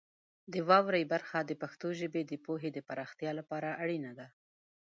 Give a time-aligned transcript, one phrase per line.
[0.53, 4.27] د واورئ برخه د پښتو ژبې د پوهې د پراختیا لپاره اړینه ده.